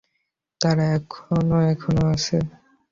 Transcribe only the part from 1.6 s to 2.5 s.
এখানে আছে।